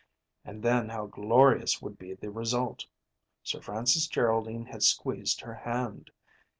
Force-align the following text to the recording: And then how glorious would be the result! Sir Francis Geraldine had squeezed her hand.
And 0.43 0.63
then 0.63 0.89
how 0.89 1.05
glorious 1.05 1.79
would 1.79 1.99
be 1.99 2.15
the 2.15 2.31
result! 2.31 2.87
Sir 3.43 3.61
Francis 3.61 4.07
Geraldine 4.07 4.65
had 4.65 4.81
squeezed 4.81 5.41
her 5.41 5.53
hand. 5.53 6.09